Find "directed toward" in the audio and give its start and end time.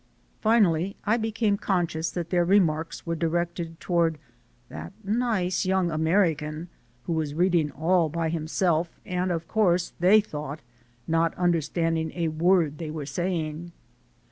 3.15-4.17